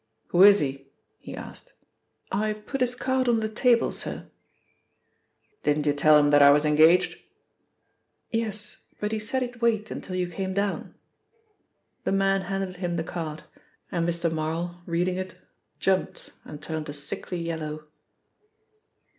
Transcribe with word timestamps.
"Who 0.29 0.41
is 0.41 0.61
he?" 0.61 0.87
he 1.19 1.35
asked. 1.35 1.73
"I 2.31 2.53
put 2.53 2.81
his 2.81 2.95
card 2.95 3.29
on 3.29 3.39
the 3.39 3.47
table, 3.47 3.91
sir." 3.91 4.31
"Didn't 5.61 5.85
you 5.85 5.93
tell 5.93 6.17
him 6.17 6.31
that 6.31 6.41
I 6.41 6.49
was 6.49 6.65
engaged?" 6.65 7.17
"Yes, 8.31 8.85
but 8.99 9.11
he 9.11 9.19
said 9.19 9.43
he'd 9.43 9.61
wait 9.61 9.91
until 9.91 10.15
you 10.15 10.27
came 10.27 10.55
down." 10.55 10.95
The 12.03 12.11
man 12.13 12.41
handed 12.41 12.77
him 12.77 12.95
the 12.95 13.03
card, 13.03 13.43
and 13.91 14.09
Mr. 14.09 14.31
Marl 14.31 14.81
reading 14.87 15.17
it, 15.17 15.35
jumped 15.79 16.31
and 16.45 16.59
turned 16.59 16.89
a 16.89 16.95
sickly 16.95 17.37
yellow. 17.37 17.87